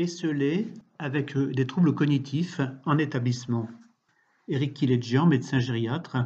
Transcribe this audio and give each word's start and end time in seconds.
Esselé 0.00 0.72
avec 0.98 1.36
euh, 1.36 1.52
des 1.52 1.66
troubles 1.66 1.94
cognitifs 1.94 2.62
en 2.86 2.96
établissement. 2.96 3.68
Éric 4.48 4.72
Kiledjian, 4.72 5.26
médecin 5.26 5.58
gériatre, 5.58 6.16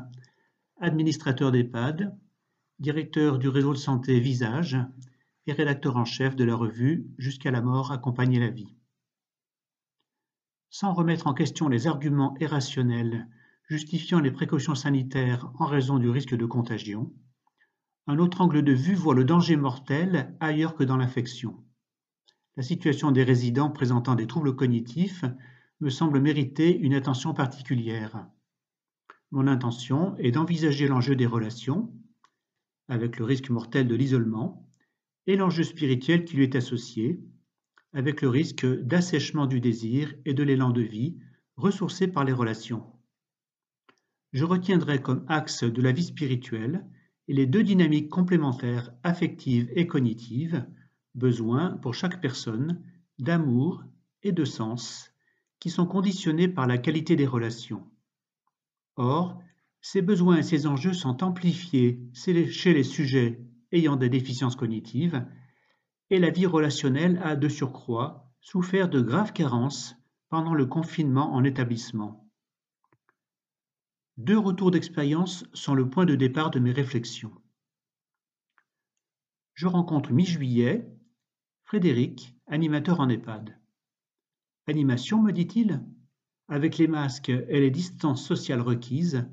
administrateur 0.80 1.50
d'EHPAD, 1.50 2.16
directeur 2.78 3.36
du 3.36 3.48
réseau 3.48 3.72
de 3.72 3.78
santé 3.78 4.20
Visage 4.20 4.78
et 5.48 5.52
rédacteur 5.52 5.96
en 5.96 6.04
chef 6.04 6.36
de 6.36 6.44
la 6.44 6.54
revue 6.54 7.08
Jusqu'à 7.18 7.50
la 7.50 7.62
mort, 7.62 7.90
accompagner 7.90 8.38
la 8.38 8.50
vie. 8.50 8.76
Sans 10.70 10.94
remettre 10.94 11.26
en 11.26 11.34
question 11.34 11.68
les 11.68 11.88
arguments 11.88 12.36
irrationnels 12.38 13.26
justifiant 13.68 14.20
les 14.20 14.30
précautions 14.30 14.76
sanitaires 14.76 15.50
en 15.58 15.66
raison 15.66 15.98
du 15.98 16.10
risque 16.10 16.36
de 16.36 16.46
contagion, 16.46 17.12
un 18.06 18.18
autre 18.18 18.40
angle 18.40 18.62
de 18.62 18.72
vue 18.72 18.94
voit 18.94 19.16
le 19.16 19.24
danger 19.24 19.56
mortel 19.56 20.36
ailleurs 20.38 20.76
que 20.76 20.84
dans 20.84 20.96
l'infection. 20.96 21.64
La 22.56 22.62
situation 22.62 23.10
des 23.10 23.24
résidents 23.24 23.70
présentant 23.70 24.14
des 24.14 24.28
troubles 24.28 24.54
cognitifs 24.54 25.24
me 25.80 25.90
semble 25.90 26.20
mériter 26.20 26.76
une 26.78 26.94
attention 26.94 27.34
particulière. 27.34 28.28
Mon 29.32 29.48
intention 29.48 30.16
est 30.18 30.30
d'envisager 30.30 30.86
l'enjeu 30.86 31.16
des 31.16 31.26
relations, 31.26 31.92
avec 32.88 33.18
le 33.18 33.24
risque 33.24 33.50
mortel 33.50 33.88
de 33.88 33.96
l'isolement, 33.96 34.68
et 35.26 35.36
l'enjeu 35.36 35.64
spirituel 35.64 36.24
qui 36.24 36.36
lui 36.36 36.44
est 36.44 36.54
associé, 36.54 37.20
avec 37.92 38.22
le 38.22 38.28
risque 38.28 38.66
d'assèchement 38.66 39.46
du 39.46 39.60
désir 39.60 40.14
et 40.24 40.34
de 40.34 40.42
l'élan 40.44 40.70
de 40.70 40.82
vie 40.82 41.18
ressourcé 41.56 42.06
par 42.06 42.24
les 42.24 42.32
relations. 42.32 42.84
Je 44.32 44.44
retiendrai 44.44 45.02
comme 45.02 45.24
axe 45.28 45.64
de 45.64 45.82
la 45.82 45.92
vie 45.92 46.04
spirituelle 46.04 46.84
les 47.26 47.46
deux 47.46 47.62
dynamiques 47.62 48.10
complémentaires 48.10 48.92
affectives 49.02 49.70
et 49.74 49.86
cognitives 49.86 50.66
besoin 51.14 51.76
pour 51.78 51.94
chaque 51.94 52.20
personne 52.20 52.82
d'amour 53.18 53.84
et 54.22 54.32
de 54.32 54.44
sens 54.44 55.10
qui 55.60 55.70
sont 55.70 55.86
conditionnés 55.86 56.48
par 56.48 56.66
la 56.66 56.78
qualité 56.78 57.16
des 57.16 57.26
relations. 57.26 57.88
Or, 58.96 59.40
ces 59.80 60.02
besoins 60.02 60.38
et 60.38 60.42
ces 60.42 60.66
enjeux 60.66 60.92
sont 60.92 61.22
amplifiés 61.22 62.00
chez 62.14 62.72
les 62.72 62.82
sujets 62.82 63.44
ayant 63.72 63.96
des 63.96 64.08
déficiences 64.08 64.56
cognitives 64.56 65.26
et 66.10 66.18
la 66.18 66.30
vie 66.30 66.46
relationnelle 66.46 67.20
a 67.22 67.36
de 67.36 67.48
surcroît 67.48 68.30
souffert 68.40 68.88
de 68.88 69.00
graves 69.00 69.32
carences 69.32 69.96
pendant 70.28 70.54
le 70.54 70.66
confinement 70.66 71.32
en 71.34 71.44
établissement. 71.44 72.28
Deux 74.16 74.38
retours 74.38 74.70
d'expérience 74.70 75.44
sont 75.54 75.74
le 75.74 75.88
point 75.90 76.04
de 76.04 76.14
départ 76.14 76.50
de 76.50 76.60
mes 76.60 76.72
réflexions. 76.72 77.32
Je 79.54 79.66
rencontre 79.66 80.12
mi-juillet 80.12 80.93
Frédéric, 81.74 82.36
animateur 82.46 83.00
en 83.00 83.08
EHPAD. 83.08 83.58
Animation, 84.68 85.20
me 85.20 85.32
dit-il 85.32 85.82
Avec 86.46 86.78
les 86.78 86.86
masques 86.86 87.30
et 87.30 87.58
les 87.58 87.72
distances 87.72 88.24
sociales 88.24 88.60
requises, 88.60 89.28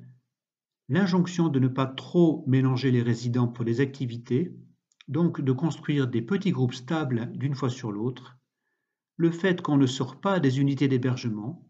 l'injonction 0.89 1.49
de 1.49 1.59
ne 1.59 1.67
pas 1.67 1.85
trop 1.85 2.43
mélanger 2.47 2.89
les 2.89 3.03
résidents 3.03 3.47
pour 3.47 3.63
les 3.63 3.79
activités, 3.79 4.55
donc 5.07 5.39
de 5.39 5.51
construire 5.51 6.07
des 6.07 6.23
petits 6.23 6.49
groupes 6.49 6.73
stables 6.73 7.31
d'une 7.33 7.53
fois 7.53 7.69
sur 7.69 7.91
l'autre, 7.91 8.39
le 9.17 9.29
fait 9.29 9.61
qu'on 9.61 9.77
ne 9.77 9.85
sort 9.85 10.19
pas 10.19 10.39
des 10.39 10.59
unités 10.59 10.87
d'hébergement, 10.87 11.69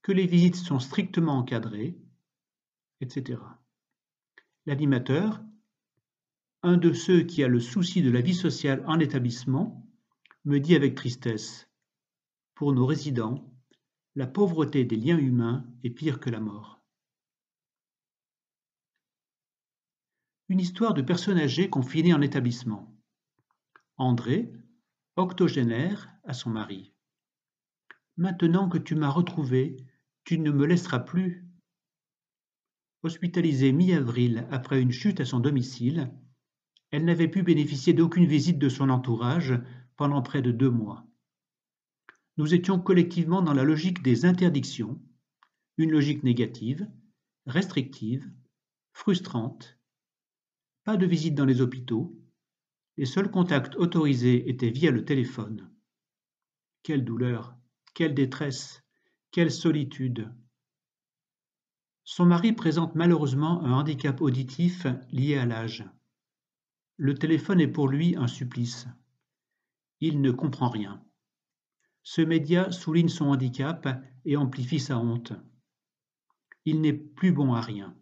que 0.00 0.12
les 0.12 0.26
visites 0.26 0.56
sont 0.56 0.78
strictement 0.78 1.36
encadrées, 1.36 1.98
etc. 3.02 3.40
L'animateur, 4.64 5.42
un 6.62 6.78
de 6.78 6.94
ceux 6.94 7.24
qui 7.24 7.44
a 7.44 7.48
le 7.48 7.60
souci 7.60 8.00
de 8.00 8.10
la 8.10 8.22
vie 8.22 8.32
sociale 8.32 8.82
en 8.86 8.98
établissement, 8.98 9.81
me 10.44 10.58
dit 10.58 10.74
avec 10.74 10.96
tristesse 10.96 11.68
Pour 12.54 12.72
nos 12.72 12.84
résidents, 12.84 13.48
la 14.16 14.26
pauvreté 14.26 14.84
des 14.84 14.96
liens 14.96 15.18
humains 15.18 15.64
est 15.84 15.90
pire 15.90 16.18
que 16.18 16.30
la 16.30 16.40
mort. 16.40 16.82
Une 20.48 20.60
histoire 20.60 20.94
de 20.94 21.02
personne 21.02 21.38
âgée 21.38 21.70
confinée 21.70 22.12
en 22.12 22.20
établissement. 22.20 22.92
André, 23.96 24.52
octogénaire, 25.16 26.08
à 26.24 26.34
son 26.34 26.50
mari. 26.50 26.92
Maintenant 28.16 28.68
que 28.68 28.78
tu 28.78 28.94
m'as 28.94 29.08
retrouvé, 29.08 29.76
tu 30.24 30.38
ne 30.38 30.50
me 30.50 30.66
laisseras 30.66 31.00
plus. 31.00 31.46
Hospitalisée 33.02 33.72
mi-avril 33.72 34.46
après 34.50 34.82
une 34.82 34.92
chute 34.92 35.20
à 35.20 35.24
son 35.24 35.40
domicile, 35.40 36.12
elle 36.90 37.04
n'avait 37.04 37.28
pu 37.28 37.42
bénéficier 37.42 37.94
d'aucune 37.94 38.26
visite 38.26 38.58
de 38.58 38.68
son 38.68 38.90
entourage 38.90 39.54
pendant 40.02 40.20
près 40.20 40.42
de 40.42 40.50
deux 40.50 40.68
mois. 40.68 41.06
Nous 42.36 42.54
étions 42.54 42.80
collectivement 42.80 43.40
dans 43.40 43.52
la 43.52 43.62
logique 43.62 44.02
des 44.02 44.24
interdictions, 44.24 45.00
une 45.76 45.92
logique 45.92 46.24
négative, 46.24 46.88
restrictive, 47.46 48.28
frustrante. 48.92 49.78
Pas 50.82 50.96
de 50.96 51.06
visite 51.06 51.36
dans 51.36 51.44
les 51.44 51.60
hôpitaux. 51.60 52.18
Les 52.96 53.06
seuls 53.06 53.30
contacts 53.30 53.76
autorisés 53.76 54.50
étaient 54.50 54.72
via 54.72 54.90
le 54.90 55.04
téléphone. 55.04 55.70
Quelle 56.82 57.04
douleur, 57.04 57.56
quelle 57.94 58.16
détresse, 58.16 58.82
quelle 59.30 59.52
solitude. 59.52 60.34
Son 62.02 62.26
mari 62.26 62.52
présente 62.52 62.96
malheureusement 62.96 63.62
un 63.62 63.74
handicap 63.74 64.20
auditif 64.20 64.84
lié 65.12 65.36
à 65.36 65.46
l'âge. 65.46 65.84
Le 66.96 67.14
téléphone 67.14 67.60
est 67.60 67.68
pour 67.68 67.86
lui 67.86 68.16
un 68.16 68.26
supplice. 68.26 68.88
Il 70.04 70.20
ne 70.20 70.32
comprend 70.32 70.68
rien. 70.68 71.00
Ce 72.02 72.22
média 72.22 72.72
souligne 72.72 73.08
son 73.08 73.26
handicap 73.26 73.86
et 74.24 74.36
amplifie 74.36 74.80
sa 74.80 74.98
honte. 74.98 75.32
Il 76.64 76.80
n'est 76.80 76.92
plus 76.92 77.30
bon 77.30 77.54
à 77.54 77.60
rien. 77.60 77.96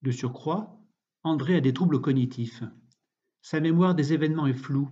De 0.00 0.10
surcroît, 0.10 0.82
André 1.22 1.56
a 1.56 1.60
des 1.60 1.74
troubles 1.74 2.00
cognitifs. 2.00 2.62
Sa 3.42 3.60
mémoire 3.60 3.94
des 3.94 4.14
événements 4.14 4.46
est 4.46 4.54
floue. 4.54 4.88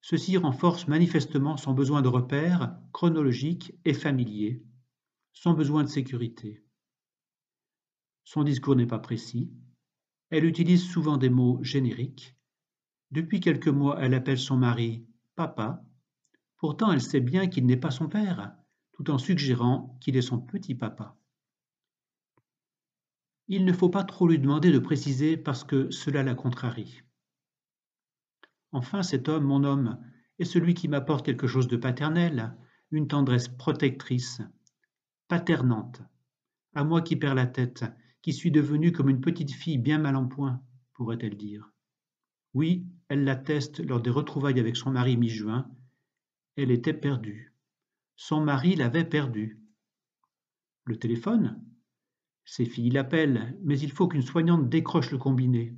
Ceci 0.00 0.36
renforce 0.36 0.88
manifestement 0.88 1.56
son 1.56 1.72
besoin 1.72 2.02
de 2.02 2.08
repères 2.08 2.76
chronologiques 2.92 3.78
et 3.84 3.94
familiers, 3.94 4.66
son 5.34 5.52
besoin 5.52 5.84
de 5.84 5.88
sécurité. 5.88 6.64
Son 8.24 8.42
discours 8.42 8.74
n'est 8.74 8.86
pas 8.86 8.98
précis, 8.98 9.52
elle 10.30 10.44
utilise 10.44 10.84
souvent 10.84 11.16
des 11.16 11.30
mots 11.30 11.62
génériques. 11.62 12.37
Depuis 13.10 13.40
quelques 13.40 13.68
mois, 13.68 13.98
elle 14.00 14.14
appelle 14.14 14.38
son 14.38 14.56
mari 14.56 15.06
papa. 15.34 15.84
Pourtant, 16.56 16.92
elle 16.92 17.00
sait 17.00 17.20
bien 17.20 17.46
qu'il 17.46 17.66
n'est 17.66 17.76
pas 17.76 17.90
son 17.90 18.08
père, 18.08 18.54
tout 18.92 19.10
en 19.10 19.18
suggérant 19.18 19.96
qu'il 20.00 20.16
est 20.16 20.22
son 20.22 20.40
petit 20.40 20.74
papa. 20.74 21.16
Il 23.46 23.64
ne 23.64 23.72
faut 23.72 23.88
pas 23.88 24.04
trop 24.04 24.28
lui 24.28 24.38
demander 24.38 24.70
de 24.70 24.78
préciser 24.78 25.36
parce 25.36 25.64
que 25.64 25.90
cela 25.90 26.22
la 26.22 26.34
contrarie. 26.34 27.02
Enfin, 28.72 29.02
cet 29.02 29.28
homme, 29.28 29.44
mon 29.44 29.64
homme, 29.64 29.98
est 30.38 30.44
celui 30.44 30.74
qui 30.74 30.88
m'apporte 30.88 31.24
quelque 31.24 31.46
chose 31.46 31.68
de 31.68 31.76
paternel, 31.76 32.54
une 32.90 33.08
tendresse 33.08 33.48
protectrice, 33.48 34.42
paternante, 35.28 36.02
à 36.74 36.84
moi 36.84 37.00
qui 37.00 37.16
perds 37.16 37.34
la 37.34 37.46
tête 37.46 37.84
qui 38.22 38.32
suis 38.32 38.50
devenue 38.50 38.92
comme 38.92 39.08
une 39.08 39.20
petite 39.20 39.52
fille 39.52 39.78
bien 39.78 39.98
mal 39.98 40.16
en 40.16 40.26
point, 40.26 40.62
pourrait-elle 40.92 41.36
dire. 41.36 41.72
Oui, 42.54 42.86
elle 43.08 43.24
l'atteste 43.24 43.80
lors 43.80 44.00
des 44.00 44.10
retrouvailles 44.10 44.60
avec 44.60 44.76
son 44.76 44.90
mari 44.90 45.16
mi-juin, 45.16 45.70
elle 46.56 46.70
était 46.70 46.94
perdue. 46.94 47.54
Son 48.16 48.40
mari 48.40 48.74
l'avait 48.74 49.04
perdue. 49.04 49.60
Le 50.84 50.98
téléphone? 50.98 51.62
Ses 52.44 52.64
filles 52.64 52.90
l'appellent, 52.90 53.56
mais 53.62 53.78
il 53.78 53.92
faut 53.92 54.08
qu'une 54.08 54.22
soignante 54.22 54.68
décroche 54.68 55.10
le 55.10 55.18
combiné. 55.18 55.76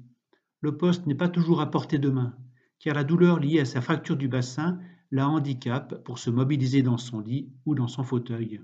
Le 0.60 0.76
poste 0.76 1.06
n'est 1.06 1.14
pas 1.14 1.28
toujours 1.28 1.60
à 1.60 1.70
portée 1.70 1.98
de 1.98 2.10
main, 2.10 2.36
car 2.78 2.94
la 2.94 3.04
douleur 3.04 3.40
liée 3.40 3.60
à 3.60 3.64
sa 3.64 3.80
fracture 3.80 4.16
du 4.16 4.28
bassin 4.28 4.80
la 5.10 5.28
handicape 5.28 6.04
pour 6.04 6.18
se 6.18 6.30
mobiliser 6.30 6.82
dans 6.82 6.98
son 6.98 7.20
lit 7.20 7.52
ou 7.66 7.74
dans 7.74 7.88
son 7.88 8.04
fauteuil. 8.04 8.60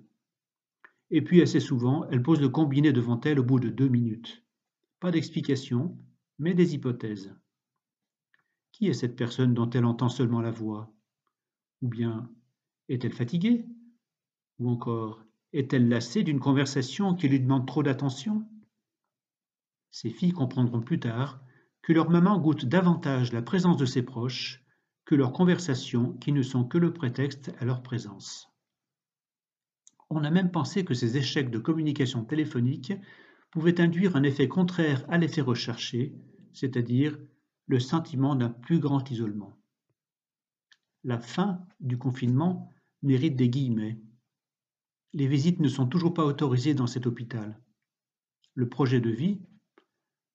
Et 1.10 1.22
puis 1.22 1.42
assez 1.42 1.60
souvent, 1.60 2.06
elle 2.10 2.22
pose 2.22 2.40
le 2.40 2.48
combiné 2.48 2.92
devant 2.92 3.20
elle 3.20 3.40
au 3.40 3.44
bout 3.44 3.60
de 3.60 3.69
deux 3.69 3.88
minutes. 3.88 4.44
Pas 5.00 5.10
d'explication, 5.10 5.98
mais 6.38 6.54
des 6.54 6.75
hypothèses. 6.75 7.34
Qui 8.76 8.88
est 8.88 8.93
cette 8.93 9.17
personne 9.17 9.55
dont 9.55 9.70
elle 9.70 9.87
entend 9.87 10.11
seulement 10.11 10.43
la 10.43 10.50
voix? 10.50 10.93
Ou 11.81 11.88
bien 11.88 12.28
est-elle 12.90 13.14
fatiguée? 13.14 13.64
Ou 14.58 14.69
encore 14.69 15.25
est-elle 15.55 15.88
lassée 15.88 16.23
d'une 16.23 16.40
conversation 16.40 17.14
qui 17.14 17.26
lui 17.26 17.40
demande 17.40 17.67
trop 17.67 17.82
d'attention? 17.82 18.46
Ces 19.90 20.11
filles 20.11 20.32
comprendront 20.32 20.82
plus 20.82 21.00
tard 21.00 21.40
que 21.81 21.94
leur 21.94 22.11
maman 22.11 22.38
goûte 22.38 22.67
davantage 22.67 23.32
la 23.32 23.40
présence 23.40 23.78
de 23.78 23.87
ses 23.87 24.02
proches 24.02 24.62
que 25.06 25.14
leurs 25.14 25.32
conversations 25.32 26.12
qui 26.19 26.32
ne 26.32 26.43
sont 26.43 26.64
que 26.64 26.76
le 26.76 26.93
prétexte 26.93 27.55
à 27.58 27.64
leur 27.64 27.82
présence. 27.82 28.52
On 30.11 30.22
a 30.22 30.31
même 30.31 30.50
pensé 30.50 30.84
que 30.84 30.93
ces 30.93 31.17
échecs 31.17 31.50
de 31.50 31.58
communication 31.58 32.26
téléphonique 32.26 32.93
pouvaient 33.50 33.81
induire 33.81 34.17
un 34.17 34.22
effet 34.22 34.49
contraire 34.49 35.02
à 35.08 35.17
l'effet 35.17 35.40
recherché, 35.40 36.14
c'est-à-dire 36.52 37.19
le 37.66 37.80
sentiment 37.80 38.36
d'un 38.36 38.50
plus 38.50 38.78
grand 38.78 39.10
isolement. 39.10 39.58
La 41.04 41.18
fin 41.18 41.66
du 41.80 41.98
confinement 41.98 42.72
mérite 43.02 43.36
des 43.36 43.48
guillemets. 43.48 44.00
Les 45.12 45.26
visites 45.26 45.60
ne 45.60 45.68
sont 45.68 45.86
toujours 45.86 46.14
pas 46.14 46.24
autorisées 46.24 46.74
dans 46.74 46.86
cet 46.86 47.06
hôpital. 47.06 47.60
Le 48.54 48.68
projet 48.68 49.00
de 49.00 49.10
vie, 49.10 49.40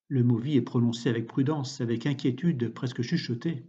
le 0.08 0.24
mot 0.24 0.38
vie 0.38 0.58
est 0.58 0.62
prononcé 0.62 1.10
avec 1.10 1.28
prudence, 1.28 1.82
avec 1.82 2.06
inquiétude, 2.06 2.74
presque 2.74 3.02
chuchoté. 3.02 3.66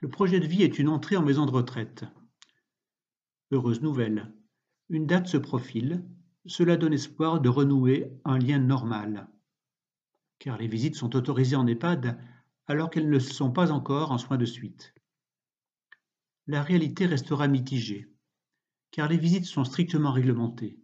Le 0.00 0.08
projet 0.08 0.38
de 0.38 0.46
vie 0.46 0.62
est 0.62 0.78
une 0.78 0.88
entrée 0.88 1.16
en 1.16 1.22
maison 1.22 1.46
de 1.46 1.50
retraite. 1.50 2.04
Heureuse 3.50 3.80
nouvelle, 3.80 4.32
une 4.90 5.06
date 5.06 5.26
se 5.26 5.38
profile, 5.38 6.04
cela 6.46 6.76
donne 6.76 6.92
espoir 6.92 7.40
de 7.40 7.48
renouer 7.48 8.12
un 8.24 8.38
lien 8.38 8.58
normal. 8.58 9.28
Car 10.38 10.58
les 10.58 10.68
visites 10.68 10.94
sont 10.94 11.16
autorisées 11.16 11.56
en 11.56 11.66
EHPAD 11.66 12.18
alors 12.66 12.90
qu'elles 12.90 13.10
ne 13.10 13.18
sont 13.18 13.50
pas 13.50 13.72
encore 13.72 14.12
en 14.12 14.18
soins 14.18 14.36
de 14.36 14.44
suite. 14.44 14.94
La 16.46 16.62
réalité 16.62 17.06
restera 17.06 17.48
mitigée, 17.48 18.08
car 18.90 19.08
les 19.08 19.18
visites 19.18 19.46
sont 19.46 19.64
strictement 19.64 20.12
réglementées. 20.12 20.78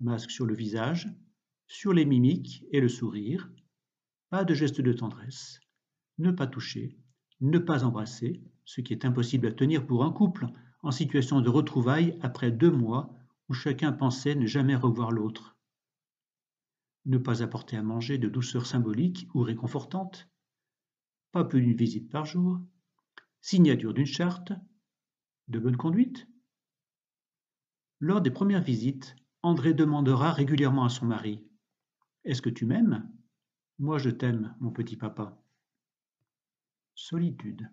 Masque 0.00 0.30
sur 0.30 0.46
le 0.46 0.54
visage, 0.54 1.08
sur 1.66 1.92
les 1.92 2.04
mimiques 2.04 2.64
et 2.72 2.80
le 2.80 2.88
sourire, 2.88 3.50
pas 4.30 4.44
de 4.44 4.54
gestes 4.54 4.80
de 4.80 4.92
tendresse, 4.92 5.60
ne 6.18 6.30
pas 6.30 6.46
toucher, 6.46 6.98
ne 7.40 7.58
pas 7.58 7.84
embrasser, 7.84 8.42
ce 8.64 8.80
qui 8.80 8.92
est 8.92 9.04
impossible 9.04 9.46
à 9.46 9.52
tenir 9.52 9.86
pour 9.86 10.04
un 10.04 10.12
couple 10.12 10.46
en 10.82 10.90
situation 10.90 11.40
de 11.40 11.48
retrouvailles 11.48 12.18
après 12.22 12.50
deux 12.50 12.70
mois 12.70 13.14
où 13.48 13.54
chacun 13.54 13.92
pensait 13.92 14.34
ne 14.34 14.46
jamais 14.46 14.76
revoir 14.76 15.10
l'autre. 15.10 15.56
Ne 17.04 17.18
pas 17.18 17.42
apporter 17.42 17.76
à 17.76 17.82
manger 17.82 18.18
de 18.18 18.28
douceur 18.28 18.66
symbolique 18.66 19.28
ou 19.34 19.40
réconfortante, 19.40 20.28
pas 21.32 21.44
plus 21.44 21.60
d'une 21.60 21.76
visite 21.76 22.10
par 22.10 22.24
jour, 22.24 22.60
signature 23.40 23.92
d'une 23.92 24.06
charte, 24.06 24.52
de 25.48 25.58
bonne 25.58 25.76
conduite. 25.76 26.28
Lors 27.98 28.20
des 28.20 28.30
premières 28.30 28.62
visites, 28.62 29.16
André 29.42 29.74
demandera 29.74 30.32
régulièrement 30.32 30.84
à 30.84 30.88
son 30.88 31.06
mari 31.06 31.44
Est-ce 32.24 32.42
que 32.42 32.50
tu 32.50 32.66
m'aimes? 32.66 33.10
Moi 33.78 33.98
je 33.98 34.10
t'aime, 34.10 34.54
mon 34.60 34.70
petit 34.70 34.96
papa. 34.96 35.42
Solitude. 36.94 37.68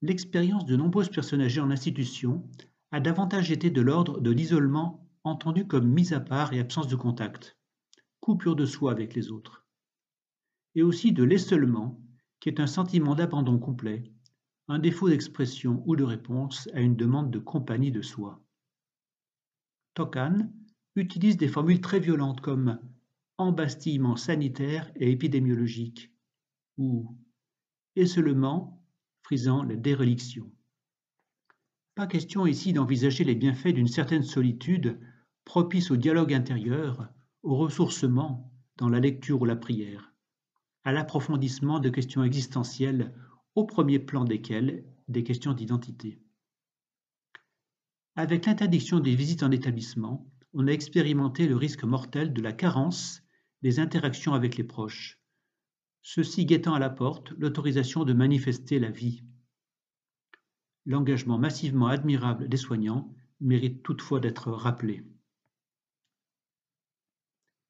L'expérience 0.00 0.64
de 0.64 0.76
nombreuses 0.76 1.10
personnes 1.10 1.40
âgées 1.40 1.60
en 1.60 1.70
institution 1.70 2.48
a 2.92 3.00
davantage 3.00 3.50
été 3.50 3.68
de 3.70 3.80
l'ordre 3.80 4.20
de 4.20 4.30
l'isolement 4.30 5.07
entendu 5.28 5.66
comme 5.66 5.88
mise 5.88 6.12
à 6.12 6.20
part 6.20 6.52
et 6.52 6.60
absence 6.60 6.88
de 6.88 6.96
contact, 6.96 7.56
coupure 8.20 8.56
de 8.56 8.66
soi 8.66 8.92
avec 8.92 9.14
les 9.14 9.30
autres 9.30 9.64
et 10.78 10.82
aussi 10.82 11.12
de 11.12 11.24
l'essolement, 11.24 12.00
qui 12.38 12.48
est 12.48 12.60
un 12.60 12.68
sentiment 12.68 13.16
d'abandon 13.16 13.58
complet, 13.58 14.04
un 14.68 14.78
défaut 14.78 15.08
d'expression 15.08 15.82
ou 15.86 15.96
de 15.96 16.04
réponse 16.04 16.68
à 16.72 16.80
une 16.80 16.94
demande 16.94 17.32
de 17.32 17.40
compagnie 17.40 17.90
de 17.90 18.00
soi. 18.00 18.40
Tokan 19.94 20.52
utilise 20.94 21.36
des 21.36 21.48
formules 21.48 21.80
très 21.80 21.98
violentes 21.98 22.40
comme 22.40 22.78
embastillement 23.38 24.14
sanitaire 24.14 24.92
et 24.94 25.10
épidémiologique 25.10 26.12
ou 26.76 27.16
esselement 27.96 28.80
frisant 29.22 29.64
la 29.64 29.74
déréliction. 29.74 30.48
Pas 31.96 32.06
question 32.06 32.46
ici 32.46 32.72
d'envisager 32.72 33.24
les 33.24 33.34
bienfaits 33.34 33.74
d'une 33.74 33.88
certaine 33.88 34.22
solitude 34.22 35.00
propice 35.48 35.90
au 35.90 35.96
dialogue 35.96 36.34
intérieur, 36.34 37.08
au 37.42 37.56
ressourcement 37.56 38.52
dans 38.76 38.90
la 38.90 39.00
lecture 39.00 39.40
ou 39.40 39.46
la 39.46 39.56
prière 39.56 40.12
à 40.84 40.92
l'approfondissement 40.92 41.80
de 41.80 41.88
questions 41.88 42.22
existentielles, 42.22 43.14
au 43.54 43.64
premier 43.64 43.98
plan 43.98 44.24
desquelles 44.24 44.84
des 45.08 45.24
questions 45.24 45.54
d'identité. 45.54 46.18
Avec 48.14 48.44
l'interdiction 48.46 49.00
des 49.00 49.14
visites 49.14 49.42
en 49.42 49.50
établissement, 49.50 50.30
on 50.52 50.66
a 50.66 50.70
expérimenté 50.70 51.48
le 51.48 51.56
risque 51.56 51.84
mortel 51.84 52.32
de 52.32 52.42
la 52.42 52.52
carence 52.52 53.22
des 53.62 53.80
interactions 53.80 54.34
avec 54.34 54.56
les 54.56 54.64
proches, 54.64 55.18
ceci 56.02 56.44
guettant 56.44 56.74
à 56.74 56.78
la 56.78 56.90
porte 56.90 57.32
l'autorisation 57.38 58.04
de 58.04 58.12
manifester 58.12 58.78
la 58.78 58.90
vie. 58.90 59.22
L'engagement 60.86 61.38
massivement 61.38 61.88
admirable 61.88 62.48
des 62.48 62.56
soignants 62.56 63.14
mérite 63.40 63.82
toutefois 63.82 64.20
d'être 64.20 64.50
rappelé. 64.52 65.04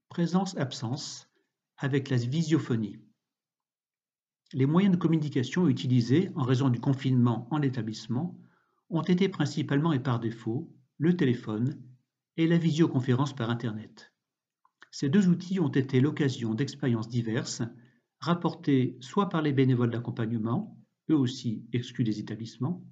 Présence-absence 0.09 1.29
avec 1.77 2.09
la 2.09 2.17
visiophonie. 2.17 2.99
Les 4.55 4.65
moyens 4.65 4.95
de 4.95 5.01
communication 5.01 5.69
utilisés 5.69 6.31
en 6.35 6.45
raison 6.45 6.71
du 6.71 6.81
confinement 6.81 7.47
en 7.51 7.61
établissement 7.61 8.41
ont 8.89 9.03
été 9.03 9.29
principalement 9.29 9.93
et 9.93 10.01
par 10.01 10.19
défaut 10.19 10.73
le 10.97 11.15
téléphone 11.15 11.79
et 12.39 12.47
la 12.47 12.57
visioconférence 12.57 13.37
par 13.37 13.51
Internet. 13.51 14.15
Ces 14.91 15.11
deux 15.11 15.29
outils 15.29 15.61
ont 15.61 15.69
été 15.69 16.01
l'occasion 16.01 16.55
d'expériences 16.55 17.11
diverses 17.11 17.63
rapportées 18.21 18.97
soit 19.01 19.29
par 19.29 19.43
les 19.43 19.53
bénévoles 19.53 19.91
d'accompagnement, 19.91 20.81
eux 21.11 21.17
aussi 21.17 21.67
exclus 21.75 22.05
des 22.05 22.19
établissements, 22.19 22.83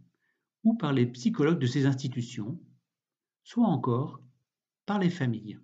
ou 0.65 0.77
par 0.77 0.93
les 0.93 1.07
psychologues 1.07 1.59
de 1.59 1.67
ces 1.67 1.87
institutions, 1.87 2.61
soit 3.43 3.67
encore 3.67 4.21
par 4.85 4.99
les 4.99 5.11
familles. 5.11 5.59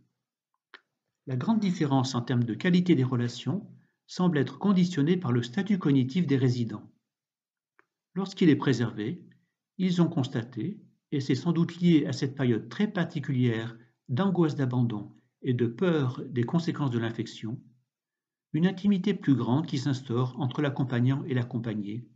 La 1.27 1.37
grande 1.37 1.61
différence 1.61 2.17
en 2.17 2.23
termes 2.23 2.43
de 2.43 2.55
qualité 2.55 2.97
des 2.97 3.05
relations 3.05 3.65
semble 4.09 4.39
être 4.39 4.59
conditionné 4.59 5.17
par 5.17 5.31
le 5.31 5.43
statut 5.43 5.79
cognitif 5.79 6.27
des 6.27 6.37
résidents. 6.37 6.91
Lorsqu'il 8.15 8.49
est 8.49 8.57
préservé, 8.57 9.25
ils 9.79 10.03
ont 10.03 10.09
constaté, 10.09 10.81
et 11.13 11.21
c'est 11.21 11.37
sans 11.37 11.53
doute 11.53 11.81
lié 11.81 12.07
à 12.07 12.13
cette 12.13 12.35
période 12.35 12.69
très 12.69 12.89
particulière 12.89 13.79
d'angoisse 14.09 14.57
d'abandon 14.57 15.15
et 15.43 15.55
de 15.55 15.67
peur 15.67 16.21
des 16.29 16.43
conséquences 16.43 16.91
de 16.91 16.99
l'infection, 16.99 17.61
une 18.53 18.67
intimité 18.67 19.15
plus 19.15 19.35
grande 19.35 19.67
qui 19.67 19.79
s'instaure 19.79 20.39
entre 20.41 20.61
l'accompagnant 20.61 21.25
et 21.25 21.35
l'accompagné, 21.35 22.07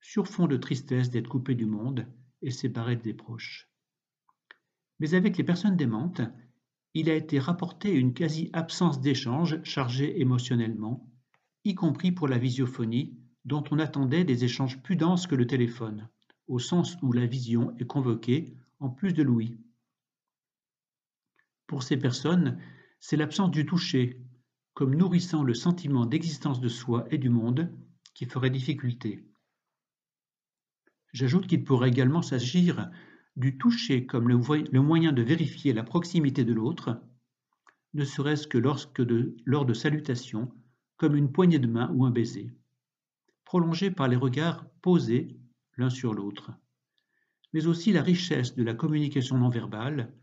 sur 0.00 0.28
fond 0.28 0.46
de 0.46 0.56
tristesse 0.56 1.10
d'être 1.10 1.28
coupé 1.28 1.54
du 1.54 1.66
monde 1.66 2.06
et 2.42 2.50
séparé 2.50 2.96
des 2.96 3.14
proches. 3.14 3.70
Mais 5.00 5.14
avec 5.14 5.36
les 5.36 5.44
personnes 5.44 5.76
démentes, 5.76 6.20
il 6.94 7.08
a 7.08 7.14
été 7.14 7.38
rapporté 7.38 7.92
une 7.92 8.12
quasi-absence 8.12 9.00
d'échanges 9.00 9.62
chargés 9.64 10.20
émotionnellement, 10.20 11.08
y 11.64 11.74
compris 11.74 12.12
pour 12.12 12.28
la 12.28 12.38
visiophonie, 12.38 13.18
dont 13.44 13.64
on 13.70 13.78
attendait 13.78 14.24
des 14.24 14.44
échanges 14.44 14.82
plus 14.82 14.96
denses 14.96 15.26
que 15.26 15.34
le 15.34 15.46
téléphone, 15.46 16.08
au 16.48 16.58
sens 16.58 16.96
où 17.02 17.12
la 17.12 17.26
vision 17.26 17.74
est 17.78 17.86
convoquée 17.86 18.54
en 18.78 18.90
plus 18.90 19.12
de 19.12 19.22
l'ouïe. 19.22 19.58
Pour 21.66 21.82
ces 21.82 21.96
personnes, 21.96 22.60
c'est 23.00 23.16
l'absence 23.16 23.50
du 23.50 23.64
toucher, 23.64 24.20
comme 24.74 24.94
nourrissant 24.94 25.42
le 25.42 25.54
sentiment 25.54 26.06
d'existence 26.06 26.60
de 26.60 26.68
soi 26.68 27.06
et 27.10 27.18
du 27.18 27.30
monde, 27.30 27.72
qui 28.14 28.26
ferait 28.26 28.50
difficulté. 28.50 29.26
J'ajoute 31.12 31.46
qu'il 31.46 31.64
pourrait 31.64 31.88
également 31.88 32.22
s'agir 32.22 32.90
du 33.36 33.56
toucher 33.56 34.06
comme 34.06 34.28
le, 34.28 34.80
moyen 34.80 35.12
de 35.12 35.22
vérifier 35.22 35.72
la 35.72 35.82
proximité 35.82 36.44
de 36.44 36.52
l'autre, 36.52 37.02
ne 37.94 38.04
serait-ce 38.04 38.46
que 38.46 38.58
lorsque 38.58 39.02
lors 39.44 39.64
de 39.64 39.74
salutations, 39.74 40.52
comme 40.96 41.16
une 41.16 41.32
poignée 41.32 41.58
de 41.58 41.66
main 41.66 41.90
ou 41.94 42.04
un 42.04 42.10
baiser, 42.10 42.50
prolongé 43.44 43.90
par 43.90 44.08
les 44.08 44.16
regards 44.16 44.66
posés 44.82 45.36
l'un 45.76 45.90
sur 45.90 46.14
l'autre, 46.14 46.52
mais 47.52 47.66
aussi 47.66 47.92
la 47.92 48.02
richesse 48.02 48.54
de 48.54 48.62
la 48.62 48.74
communication 48.74 49.38
non 49.38 49.48
verbale, 49.48 50.14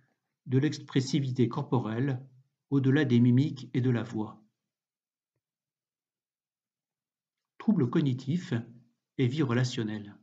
de 0.45 0.57
l'expressivité 0.57 1.47
corporelle, 1.47 2.25
au-delà 2.69 3.05
des 3.05 3.19
mimiques 3.19 3.69
et 3.73 3.81
de 3.81 3.89
la 3.89 4.03
voix. 4.03 4.41
Troubles 7.57 7.89
cognitifs 7.89 8.53
et 9.17 9.27
vie 9.27 9.43
relationnelle. 9.43 10.15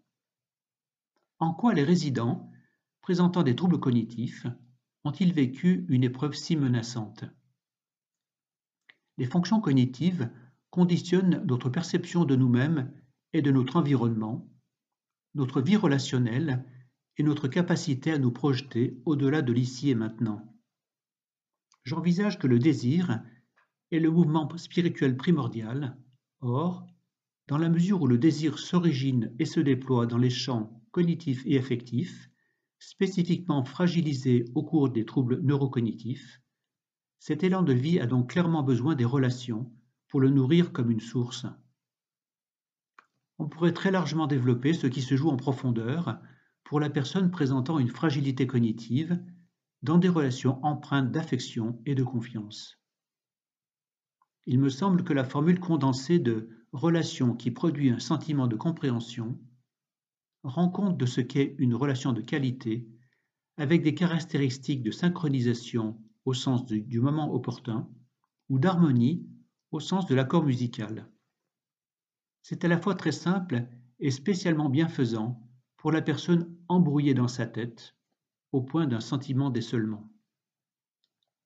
En 1.39 1.53
quoi 1.53 1.75
les 1.75 1.85
résidents 1.85 2.51
présentant 3.07 3.45
des 3.45 3.55
troubles 3.55 3.79
cognitifs 3.79 4.49
ont-ils 5.05 5.33
vécu 5.33 5.87
une 5.89 6.03
épreuve 6.03 6.35
si 6.35 6.57
menaçante? 6.57 7.25
Les 9.17 9.27
fonctions 9.27 9.61
cognitives 9.61 10.29
conditionnent 10.71 11.41
notre 11.47 11.71
perception 11.71 12.25
de 12.25 12.35
nous-mêmes 12.35 12.93
et 13.33 13.43
de 13.43 13.53
notre 13.53 13.77
environnement, 13.77 14.51
notre 15.37 15.61
vie 15.61 15.77
relationnelle 15.77 16.65
et 17.17 17.23
notre 17.23 17.47
capacité 17.47 18.11
à 18.11 18.19
nous 18.19 18.33
projeter 18.33 19.01
au-delà 19.05 19.41
de 19.41 19.53
l'ici 19.53 19.89
et 19.89 19.95
maintenant. 19.95 20.43
J'envisage 21.85 22.41
que 22.41 22.49
le 22.49 22.59
désir 22.59 23.23
est 23.93 24.01
le 24.01 24.11
mouvement 24.11 24.49
spirituel 24.57 25.17
primordial, 25.17 25.97
or, 26.41 26.85
dans 27.47 27.59
la 27.59 27.69
mesure 27.69 28.03
où 28.03 28.09
le 28.09 28.19
désir 28.19 28.59
s'origine 28.59 29.33
et 29.39 29.45
se 29.45 29.61
déploie 29.61 30.07
dans 30.07 30.19
les 30.19 30.29
champs 30.29 30.83
cognitifs 30.91 31.45
et 31.47 31.57
affectifs, 31.57 32.29
spécifiquement 32.79 33.65
fragilisé 33.65 34.45
au 34.55 34.63
cours 34.63 34.91
des 34.91 35.05
troubles 35.05 35.41
neurocognitifs, 35.43 36.41
cet 37.19 37.43
élan 37.43 37.63
de 37.63 37.73
vie 37.73 37.99
a 37.99 38.07
donc 38.07 38.31
clairement 38.31 38.63
besoin 38.63 38.95
des 38.95 39.05
relations 39.05 39.73
pour 40.09 40.21
le 40.21 40.31
nourrir 40.31 40.73
comme 40.73 40.91
une 40.91 41.01
source. 41.01 41.47
on 43.39 43.49
pourrait 43.49 43.73
très 43.73 43.91
largement 43.91 44.27
développer 44.27 44.73
ce 44.73 44.87
qui 44.87 45.03
se 45.03 45.17
joue 45.17 45.29
en 45.29 45.37
profondeur 45.37 46.21
pour 46.65 46.81
la 46.81 46.91
personne 46.91 47.31
présentant 47.31 47.79
une 47.79 47.89
fragilité 47.89 48.47
cognitive 48.47 49.23
dans 49.83 49.99
des 49.99 50.09
relations 50.09 50.65
empreintes 50.65 51.11
d'affection 51.11 51.81
et 51.87 51.95
de 51.95 52.03
confiance. 52.03 52.79
Il 54.47 54.59
me 54.59 54.69
semble 54.69 55.05
que 55.05 55.13
la 55.13 55.25
formule 55.25 55.61
condensée 55.61 56.19
de 56.19 56.49
relation 56.73 57.35
qui 57.35 57.51
produit 57.51 57.91
un 57.91 57.99
sentiment 57.99 58.47
de 58.47 58.57
compréhension 58.57 59.39
rend 60.49 60.69
compte 60.69 60.97
de 60.97 61.07
ce 61.07 61.21
qu'est 61.21 61.55
une 61.59 61.75
relation 61.75 62.13
de 62.13 62.21
qualité 62.21 62.87
avec 63.57 63.83
des 63.83 63.95
caractéristiques 63.95 64.83
de 64.83 64.91
synchronisation 64.91 65.99
au 66.25 66.35
sens 66.35 66.65
du, 66.67 67.01
moment 67.01 67.33
opportun 67.33 67.89
ou 68.49 68.59
d'harmonie 68.59 69.27
au 69.71 69.81
sens 69.81 70.07
de 70.07 70.15
l'accord 70.15 70.45
musical. 70.45 71.09
C'est 72.43 72.65
à 72.65 72.69
la 72.69 72.79
fois 72.79 72.95
très 72.95 73.13
simple 73.13 73.67
et 73.99 74.11
spécialement 74.11 74.69
bienfaisant 74.69 75.43
pour 75.77 75.91
la 75.93 76.03
personne 76.03 76.55
embrouillée 76.69 77.15
dans 77.15 77.29
sa 77.29 77.47
tête 77.47 77.95
au 78.53 78.63
point 78.63 78.87
d'un 78.87 79.01
sentiment 79.01 79.51
d'essolement. 79.51 80.09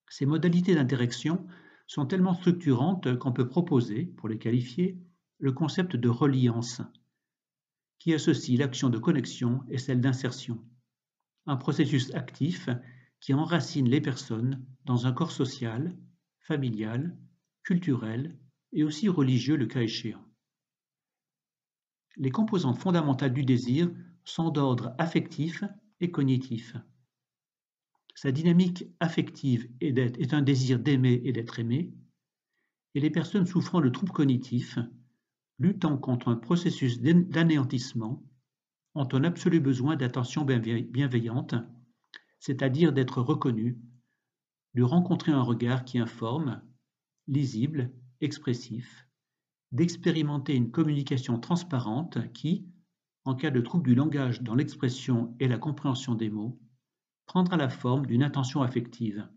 Ces 0.09 0.27
modalités 0.27 0.75
d'interaction 0.75 1.47
sont 1.87 2.07
tellement 2.07 2.35
structurantes 2.35 3.17
qu'on 3.19 3.33
peut 3.33 3.49
proposer, 3.49 4.05
pour 4.05 4.29
les 4.29 4.39
qualifier, 4.39 4.99
le 5.39 5.53
concept 5.53 5.97
de 5.97 6.09
reliance, 6.09 6.83
qui 8.01 8.15
associe 8.15 8.59
l'action 8.59 8.89
de 8.89 8.99
connexion 8.99 9.63
et 9.69 9.79
celle 9.79 10.01
d'insertion, 10.01 10.59
un 11.47 11.57
processus 11.57 12.13
actif 12.15 12.69
qui 13.21 13.35
enracine 13.35 13.89
les 13.89 14.01
personnes 14.01 14.65
dans 14.87 15.07
un 15.07 15.13
corps 15.13 15.31
social, 15.31 15.97
familial, 16.41 17.17
culturel 17.63 18.37
et 18.73 18.83
aussi 18.83 19.09
religieux 19.09 19.57
le 19.57 19.67
cas 19.67 19.83
échéant. 19.83 20.25
Les 22.17 22.31
composantes 22.31 22.79
fondamentales 22.79 23.35
du 23.35 23.45
désir 23.45 23.91
sont 24.25 24.51
d'ordre 24.51 24.95
affectif 24.99 25.63
et 26.01 26.11
cognitif. 26.11 26.77
Sa 28.15 28.33
dynamique 28.33 28.85
affective 28.99 29.71
est, 29.81 30.35
un 30.35 30.43
désir 30.43 30.79
d'aimer 30.79 31.21
et 31.25 31.33
d'être 31.33 31.59
aimé, 31.59 31.93
et 32.95 33.01
les 33.01 33.11
personnes 33.11 33.47
souffrant 33.47 33.81
de 33.81 33.89
troubles 33.89 34.13
cognitifs, 34.13 34.79
luttant 35.61 35.99
contre 35.99 36.29
un 36.29 36.37
processus 36.37 37.01
d'anéantissement, 37.01 38.25
ont 38.95 39.09
un 39.13 39.25
absolu 39.25 39.61
besoin 39.61 39.95
d'attention 39.95 40.45
bienveillante, 40.45 41.55
c'est-à-dire 42.41 42.93
d'être 42.93 43.21
reconnus, 43.21 43.77
de 44.75 44.83
rencontrer 44.83 45.33
un 45.33 45.43
regard 45.43 45.85
qui 45.85 45.99
informe, 45.99 46.63
lisible, 47.29 47.93
expressif, 48.21 49.07
d'expérimenter 49.71 50.57
une 50.57 50.71
communication 50.71 51.39
transparente 51.39 52.33
qui, 52.33 52.67
en 53.25 53.35
cas 53.35 53.51
de 53.51 53.61
trouble 53.61 53.85
du 53.85 53.95
langage 53.95 54.43
dans 54.43 54.55
l'expression 54.55 55.37
et 55.41 55.47
la 55.47 55.59
compréhension 55.59 56.15
des 56.15 56.31
mots, 56.31 56.59
prendra 57.27 57.57
la 57.57 57.69
forme 57.69 58.07
d'une 58.07 58.23
intention 58.23 58.63
affective. 58.63 59.29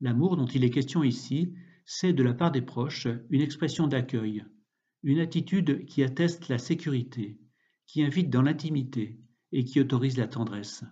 L'amour 0.00 0.36
dont 0.36 0.46
il 0.46 0.64
est 0.64 0.70
question 0.70 1.04
ici, 1.04 1.54
c'est 1.84 2.12
de 2.12 2.22
la 2.22 2.34
part 2.34 2.50
des 2.50 2.62
proches 2.62 3.06
une 3.30 3.42
expression 3.42 3.86
d'accueil, 3.86 4.44
une 5.02 5.18
attitude 5.18 5.84
qui 5.86 6.02
atteste 6.02 6.48
la 6.48 6.58
sécurité, 6.58 7.40
qui 7.86 8.02
invite 8.02 8.30
dans 8.30 8.42
l'intimité 8.42 9.20
et 9.50 9.64
qui 9.64 9.80
autorise 9.80 10.16
la 10.16 10.28
tendresse. 10.28 10.84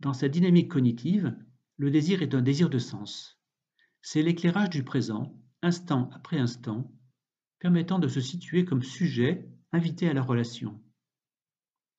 Dans 0.00 0.12
sa 0.12 0.28
dynamique 0.28 0.70
cognitive, 0.70 1.36
le 1.76 1.90
désir 1.90 2.22
est 2.22 2.34
un 2.34 2.42
désir 2.42 2.70
de 2.70 2.78
sens. 2.78 3.40
C'est 4.02 4.22
l'éclairage 4.22 4.70
du 4.70 4.84
présent, 4.84 5.40
instant 5.62 6.10
après 6.12 6.38
instant, 6.38 6.92
permettant 7.58 7.98
de 7.98 8.08
se 8.08 8.20
situer 8.20 8.64
comme 8.64 8.82
sujet 8.82 9.48
invité 9.72 10.08
à 10.08 10.12
la 10.12 10.22
relation. 10.22 10.80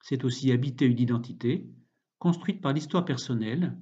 C'est 0.02 0.24
aussi 0.24 0.52
habiter 0.52 0.86
une 0.86 1.00
identité, 1.00 1.70
construite 2.20 2.62
par 2.62 2.74
l'histoire 2.74 3.06
personnelle, 3.06 3.78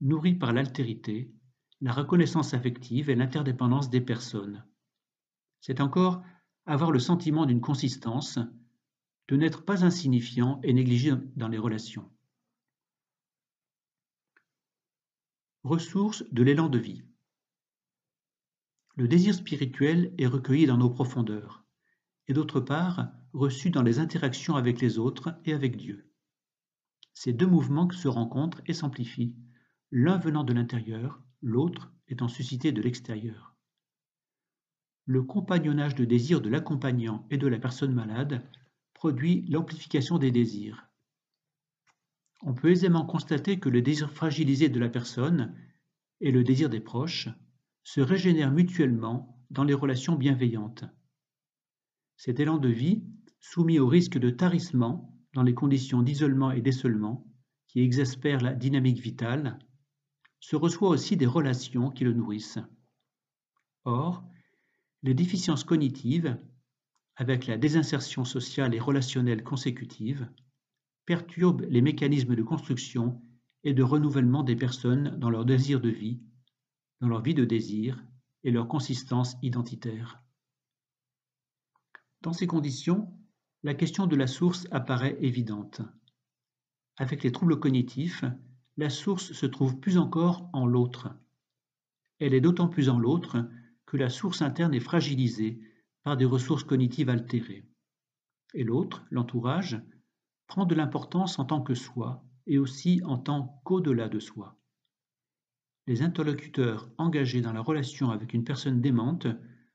nourrie 0.00 0.34
par 0.34 0.52
l'altérité, 0.52 1.32
la 1.80 1.92
reconnaissance 1.92 2.54
affective 2.54 3.10
et 3.10 3.14
l'interdépendance 3.14 3.90
des 3.90 4.00
personnes. 4.00 4.64
C'est 5.66 5.80
encore 5.80 6.22
avoir 6.66 6.92
le 6.92 6.98
sentiment 6.98 7.46
d'une 7.46 7.62
consistance, 7.62 8.38
de 9.28 9.36
n'être 9.36 9.64
pas 9.64 9.82
insignifiant 9.82 10.60
et 10.62 10.74
négligé 10.74 11.14
dans 11.36 11.48
les 11.48 11.56
relations. 11.56 12.12
Ressources 15.62 16.22
de 16.32 16.42
l'élan 16.42 16.68
de 16.68 16.78
vie. 16.78 17.02
Le 18.96 19.08
désir 19.08 19.34
spirituel 19.34 20.14
est 20.18 20.26
recueilli 20.26 20.66
dans 20.66 20.76
nos 20.76 20.90
profondeurs, 20.90 21.64
et 22.28 22.34
d'autre 22.34 22.60
part 22.60 23.08
reçu 23.32 23.70
dans 23.70 23.82
les 23.82 24.00
interactions 24.00 24.56
avec 24.56 24.82
les 24.82 24.98
autres 24.98 25.40
et 25.46 25.54
avec 25.54 25.78
Dieu. 25.78 26.12
Ces 27.14 27.32
deux 27.32 27.46
mouvements 27.46 27.90
se 27.90 28.08
rencontrent 28.08 28.60
et 28.66 28.74
s'amplifient, 28.74 29.34
l'un 29.90 30.18
venant 30.18 30.44
de 30.44 30.52
l'intérieur, 30.52 31.22
l'autre 31.40 31.90
étant 32.08 32.28
suscité 32.28 32.70
de 32.70 32.82
l'extérieur. 32.82 33.53
Le 35.06 35.22
compagnonnage 35.22 35.94
de 35.94 36.04
désir 36.04 36.40
de 36.40 36.48
l'accompagnant 36.48 37.26
et 37.30 37.36
de 37.36 37.46
la 37.46 37.58
personne 37.58 37.92
malade 37.92 38.42
produit 38.94 39.44
l'amplification 39.48 40.18
des 40.18 40.30
désirs. 40.30 40.88
On 42.42 42.54
peut 42.54 42.70
aisément 42.70 43.04
constater 43.04 43.58
que 43.58 43.68
le 43.68 43.82
désir 43.82 44.10
fragilisé 44.10 44.68
de 44.68 44.80
la 44.80 44.88
personne 44.88 45.54
et 46.20 46.30
le 46.30 46.42
désir 46.42 46.70
des 46.70 46.80
proches 46.80 47.28
se 47.82 48.00
régénèrent 48.00 48.50
mutuellement 48.50 49.44
dans 49.50 49.64
les 49.64 49.74
relations 49.74 50.16
bienveillantes. 50.16 50.84
Cet 52.16 52.40
élan 52.40 52.58
de 52.58 52.68
vie, 52.68 53.04
soumis 53.40 53.78
au 53.78 53.86
risque 53.86 54.18
de 54.18 54.30
tarissement 54.30 55.14
dans 55.34 55.42
les 55.42 55.54
conditions 55.54 56.02
d'isolement 56.02 56.50
et 56.50 56.62
d'essolement 56.62 57.26
qui 57.66 57.80
exaspèrent 57.80 58.40
la 58.40 58.54
dynamique 58.54 59.00
vitale, 59.00 59.58
se 60.40 60.56
reçoit 60.56 60.88
aussi 60.88 61.16
des 61.16 61.26
relations 61.26 61.90
qui 61.90 62.04
le 62.04 62.12
nourrissent. 62.12 62.60
Or, 63.84 64.24
les 65.04 65.14
déficiences 65.14 65.64
cognitives, 65.64 66.36
avec 67.16 67.46
la 67.46 67.58
désinsertion 67.58 68.24
sociale 68.24 68.74
et 68.74 68.80
relationnelle 68.80 69.44
consécutive, 69.44 70.26
perturbe 71.04 71.66
les 71.68 71.82
mécanismes 71.82 72.34
de 72.34 72.42
construction 72.42 73.22
et 73.64 73.74
de 73.74 73.82
renouvellement 73.82 74.42
des 74.42 74.56
personnes 74.56 75.16
dans 75.18 75.28
leur 75.28 75.44
désir 75.44 75.80
de 75.82 75.90
vie, 75.90 76.22
dans 77.00 77.08
leur 77.08 77.20
vie 77.20 77.34
de 77.34 77.44
désir 77.44 78.02
et 78.44 78.50
leur 78.50 78.66
consistance 78.66 79.36
identitaire. 79.42 80.22
Dans 82.22 82.32
ces 82.32 82.46
conditions, 82.46 83.12
la 83.62 83.74
question 83.74 84.06
de 84.06 84.16
la 84.16 84.26
source 84.26 84.66
apparaît 84.70 85.18
évidente. 85.20 85.82
Avec 86.96 87.22
les 87.22 87.32
troubles 87.32 87.60
cognitifs, 87.60 88.24
la 88.78 88.88
source 88.88 89.32
se 89.32 89.46
trouve 89.46 89.78
plus 89.78 89.98
encore 89.98 90.48
en 90.54 90.66
l'autre. 90.66 91.14
Elle 92.20 92.32
est 92.32 92.40
d'autant 92.40 92.68
plus 92.68 92.88
en 92.88 92.98
l'autre 92.98 93.46
la 93.96 94.08
source 94.08 94.42
interne 94.42 94.74
est 94.74 94.80
fragilisée 94.80 95.60
par 96.02 96.16
des 96.16 96.24
ressources 96.24 96.64
cognitives 96.64 97.08
altérées. 97.08 97.66
Et 98.54 98.64
l'autre, 98.64 99.04
l'entourage, 99.10 99.80
prend 100.46 100.66
de 100.66 100.74
l'importance 100.74 101.38
en 101.38 101.44
tant 101.44 101.62
que 101.62 101.74
soi 101.74 102.24
et 102.46 102.58
aussi 102.58 103.00
en 103.04 103.18
tant 103.18 103.60
qu'au-delà 103.64 104.08
de 104.08 104.20
soi. 104.20 104.58
Les 105.86 106.02
interlocuteurs 106.02 106.90
engagés 106.98 107.40
dans 107.40 107.52
la 107.52 107.60
relation 107.60 108.10
avec 108.10 108.32
une 108.32 108.44
personne 108.44 108.80
démente 108.80 109.26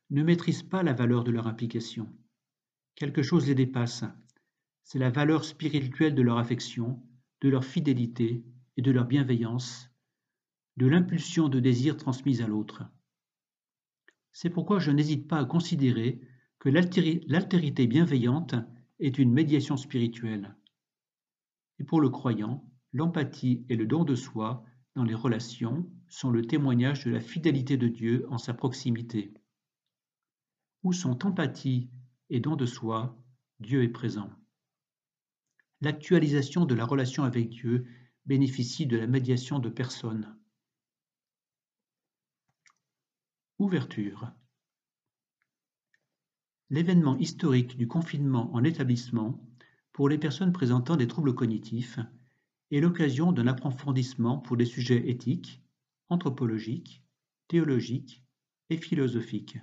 ne 0.09 0.23
maîtrisent 0.23 0.63
pas 0.63 0.83
la 0.83 0.93
valeur 0.93 1.23
de 1.23 1.31
leur 1.31 1.47
implication. 1.47 2.07
Quelque 2.95 3.21
chose 3.21 3.47
les 3.47 3.55
dépasse. 3.55 4.03
C'est 4.83 4.99
la 4.99 5.11
valeur 5.11 5.43
spirituelle 5.43 6.15
de 6.15 6.21
leur 6.21 6.37
affection, 6.37 7.03
de 7.41 7.49
leur 7.49 7.63
fidélité 7.63 8.43
et 8.75 8.81
de 8.81 8.91
leur 8.91 9.05
bienveillance, 9.05 9.89
de 10.77 10.87
l'impulsion 10.87 11.47
de 11.47 11.59
désir 11.59 11.95
transmise 11.95 12.41
à 12.41 12.47
l'autre. 12.47 12.83
C'est 14.31 14.49
pourquoi 14.49 14.79
je 14.79 14.91
n'hésite 14.91 15.27
pas 15.27 15.39
à 15.39 15.45
considérer 15.45 16.21
que 16.59 16.69
l'altérité 16.69 17.87
bienveillante 17.87 18.55
est 18.99 19.17
une 19.17 19.31
médiation 19.31 19.77
spirituelle. 19.77 20.55
Et 21.79 21.83
pour 21.83 22.01
le 22.01 22.09
croyant, 22.09 22.69
l'empathie 22.91 23.65
et 23.69 23.75
le 23.75 23.85
don 23.85 24.03
de 24.03 24.15
soi 24.15 24.63
dans 24.95 25.03
les 25.03 25.15
relations 25.15 25.89
sont 26.09 26.31
le 26.31 26.45
témoignage 26.45 27.05
de 27.05 27.11
la 27.11 27.21
fidélité 27.21 27.77
de 27.77 27.87
Dieu 27.87 28.25
en 28.29 28.37
sa 28.37 28.53
proximité. 28.53 29.33
Où 30.83 30.91
sont 30.91 31.25
empathie 31.25 31.89
et 32.29 32.39
don 32.39 32.55
de 32.55 32.65
soi, 32.65 33.17
Dieu 33.59 33.83
est 33.83 33.89
présent. 33.89 34.29
L'actualisation 35.81 36.65
de 36.65 36.75
la 36.75 36.85
relation 36.85 37.23
avec 37.23 37.49
Dieu 37.49 37.85
bénéficie 38.25 38.85
de 38.85 38.97
la 38.97 39.07
médiation 39.07 39.59
de 39.59 39.69
personnes. 39.69 40.35
L'événement 46.69 47.17
historique 47.17 47.75
du 47.75 47.89
confinement 47.89 48.53
en 48.55 48.63
établissement 48.63 49.45
pour 49.91 50.07
les 50.07 50.17
personnes 50.17 50.53
présentant 50.53 50.95
des 50.95 51.07
troubles 51.07 51.35
cognitifs 51.35 51.99
est 52.71 52.79
l'occasion 52.79 53.33
d'un 53.33 53.47
approfondissement 53.47 54.37
pour 54.37 54.55
des 54.55 54.63
sujets 54.65 55.09
éthiques, 55.09 55.61
anthropologiques, 56.07 57.03
théologiques 57.49 58.23
et 58.69 58.77
philosophiques. 58.77 59.57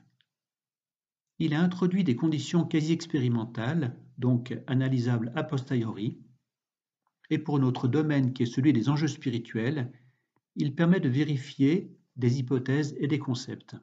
il 1.38 1.54
a 1.54 1.62
introduit 1.62 2.04
des 2.04 2.16
conditions 2.16 2.66
quasi 2.66 2.92
expérimentales, 2.92 3.96
donc 4.18 4.58
analysables 4.66 5.32
a 5.34 5.42
posteriori, 5.42 6.18
et 7.30 7.38
pour 7.38 7.58
notre 7.58 7.88
domaine 7.88 8.34
qui 8.34 8.42
est 8.42 8.46
celui 8.46 8.74
des 8.74 8.90
enjeux 8.90 9.08
spirituels, 9.08 9.90
il 10.54 10.74
permet 10.74 11.00
de 11.00 11.08
vérifier 11.08 11.95
des 12.16 12.38
hypothèses 12.38 12.94
et 12.98 13.06
des 13.06 13.18
concepts. 13.18 13.76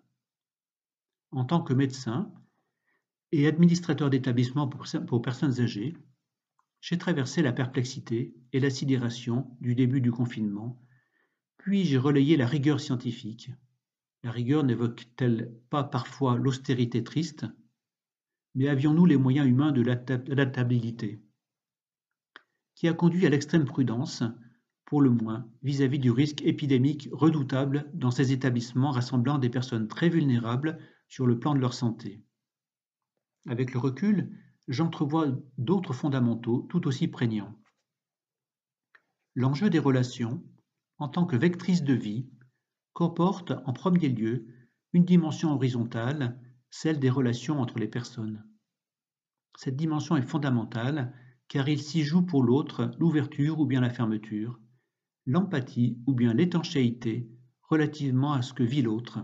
En 1.32 1.46
tant 1.46 1.62
que 1.62 1.74
médecin 1.74 2.32
et 3.32 3.48
administrateur 3.48 4.10
d'établissement 4.10 4.68
pour 4.68 5.22
personnes 5.22 5.60
âgées, 5.60 5.96
j'ai 6.82 6.98
traversé 6.98 7.42
la 7.42 7.54
perplexité 7.54 8.36
et 8.52 8.60
la 8.60 8.70
sidération 8.70 9.56
du 9.62 9.74
début 9.74 10.02
du 10.02 10.12
confinement, 10.12 10.82
puis 11.58 11.86
j'ai 11.86 11.98
relayé 11.98 12.36
la 12.36 12.46
rigueur 12.46 12.80
scientifique. 12.80 13.52
La 14.22 14.32
rigueur 14.32 14.64
n'évoque-t-elle 14.64 15.54
pas 15.70 15.84
parfois 15.84 16.38
l'austérité 16.38 17.04
triste? 17.04 17.46
Mais 18.56 18.68
avions-nous 18.68 19.06
les 19.06 19.18
moyens 19.18 19.48
humains 19.48 19.72
de 19.72 19.82
l'adaptabilité? 19.82 21.24
Qui 22.76 22.88
a 22.88 22.94
conduit 22.94 23.26
à 23.26 23.30
l'extrême 23.30 23.66
prudence 23.66 24.24
pour 24.86 25.02
le 25.02 25.10
moins, 25.10 25.48
vis-à-vis 25.62 26.00
du 26.00 26.12
risque 26.12 26.42
épidémique 26.44 27.10
redoutable 27.12 27.90
dans 27.94 28.12
ces 28.12 28.32
établissements 28.32 28.92
rassemblant 28.92 29.38
des 29.38 29.50
personnes 29.50 29.88
très 29.88 30.10
vulnérables 30.10 30.78
sur 31.08 31.26
le 31.26 31.40
plan 31.40 31.54
de 31.56 31.60
leur 31.60 31.74
santé. 31.74 32.24
Avec 33.48 33.74
le 33.74 33.80
recul, 33.80 34.38
j'entrevois 34.68 35.28
d'autres 35.58 35.94
fondamentaux 35.94 36.68
tout 36.70 36.88
aussi 36.88 37.08
prégnants. 37.08 37.58
L'enjeu 39.36 39.70
des 39.70 39.80
relations, 39.80 40.44
en 40.98 41.10
tant 41.10 41.26
que 41.26 41.36
vectrice 41.36 41.84
de 41.84 41.94
vie, 41.94 42.30
comporte 42.94 43.52
en 43.66 43.74
premier 43.74 44.10
lieu 44.10 44.46
une 44.94 45.06
dimension 45.06 45.54
horizontale, 45.54 46.40
celle 46.70 47.00
des 47.00 47.10
relations 47.10 47.60
entre 47.60 47.80
les 47.80 47.88
personnes. 47.88 48.46
Cette 49.58 49.76
dimension 49.76 50.16
est 50.16 50.22
fondamentale 50.22 51.14
car 51.48 51.68
il 51.68 51.82
s'y 51.82 52.04
joue 52.04 52.24
pour 52.24 52.44
l'autre 52.44 52.92
l'ouverture 53.00 53.60
ou 53.60 53.66
bien 53.66 53.82
la 53.82 53.90
fermeture, 53.90 54.60
l'empathie 55.26 55.98
ou 56.06 56.14
bien 56.14 56.34
l'étanchéité 56.34 57.30
relativement 57.64 58.34
à 58.34 58.42
ce 58.42 58.54
que 58.54 58.64
vit 58.64 58.82
l'autre, 58.82 59.20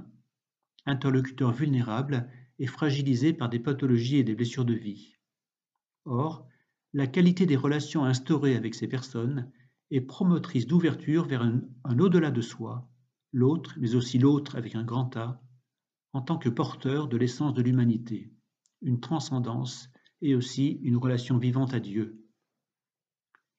interlocuteur 0.86 1.52
vulnérable 1.52 2.30
et 2.58 2.68
fragilisé 2.68 3.34
par 3.34 3.50
des 3.50 3.60
pathologies 3.60 4.18
et 4.18 4.24
des 4.24 4.36
blessures 4.36 4.66
de 4.66 4.74
vie. 4.74 5.16
Or, 6.06 6.48
la 6.94 7.08
qualité 7.08 7.46
des 7.46 7.56
relations 7.56 8.06
instaurées 8.06 8.56
avec 8.56 8.76
ces 8.76 8.88
personnes 8.88 9.52
est 9.92 10.02
promotrice 10.02 10.68
d'ouverture 10.68 11.26
vers 11.26 11.44
un, 11.44 11.62
au-delà 12.00 12.32
de 12.32 12.42
soi, 12.42 12.90
l'autre, 13.32 13.76
mais 13.80 13.96
aussi 13.96 14.18
l'autre 14.18 14.56
avec 14.56 14.76
un 14.76 14.84
grand 14.84 15.16
A, 15.18 15.42
en 16.14 16.22
tant 16.22 16.38
que 16.38 16.50
porteur 16.50 17.08
de 17.08 17.18
l'essence 17.18 17.54
de 17.54 17.62
l'humanité, 17.62 18.34
une 18.82 19.00
transcendance 19.00 19.90
et 20.22 20.36
aussi 20.36 20.80
une 20.84 20.98
relation 20.98 21.38
vivante 21.38 21.74
à 21.74 21.80
Dieu. 21.80 22.26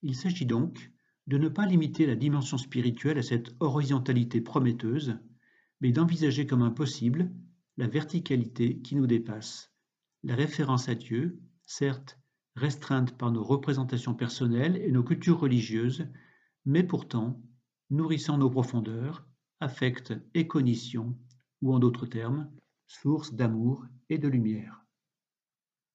Il 0.02 0.16
s'agit 0.16 0.46
donc 0.46 0.90
de 1.26 1.38
ne 1.38 1.48
pas 1.48 1.66
limiter 1.66 2.06
la 2.06 2.16
dimension 2.16 2.58
spirituelle 2.58 3.18
à 3.18 3.22
cette 3.22 3.54
horizontalité 3.60 4.40
prometteuse, 4.40 5.18
mais 5.80 5.92
d'envisager 5.92 6.46
comme 6.46 6.62
impossible 6.62 7.30
la 7.76 7.86
verticalité 7.86 8.80
qui 8.80 8.96
nous 8.96 9.06
dépasse, 9.06 9.72
la 10.22 10.34
référence 10.34 10.88
à 10.88 10.94
Dieu, 10.94 11.40
certes 11.62 12.18
restreinte 12.56 13.16
par 13.16 13.30
nos 13.30 13.44
représentations 13.44 14.14
personnelles 14.14 14.76
et 14.76 14.90
nos 14.90 15.04
cultures 15.04 15.40
religieuses, 15.40 16.06
mais 16.64 16.82
pourtant 16.82 17.40
nourrissant 17.90 18.38
nos 18.38 18.50
profondeurs, 18.50 19.26
affects 19.60 20.14
et 20.34 20.46
cognitions, 20.46 21.18
ou 21.62 21.74
en 21.74 21.78
d'autres 21.78 22.06
termes, 22.06 22.50
source 22.86 23.34
d'amour 23.34 23.84
et 24.08 24.18
de 24.18 24.28
lumière. 24.28 24.84